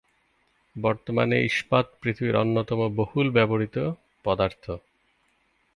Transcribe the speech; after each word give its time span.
বর্তমানে 0.75 1.37
ইস্পাত 1.45 1.85
পৃথিবীর 2.01 2.35
অন্যতম 2.35 2.79
বহুল 2.95 3.27
ব্যবহৃত 3.29 3.77
পদার্থ। 4.25 4.65